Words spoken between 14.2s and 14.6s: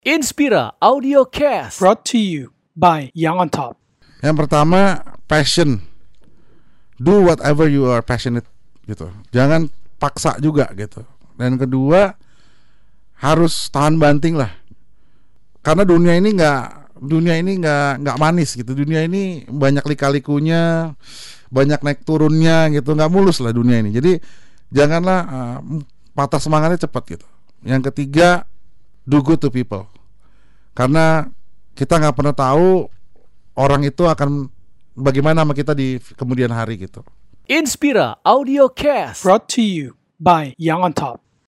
lah.